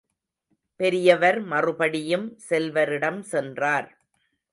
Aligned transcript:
பெரியவர் 0.79 1.39
மறுபடியும் 1.43 2.25
செல்வரிடம் 2.49 3.19
சென்றார். 3.19 3.89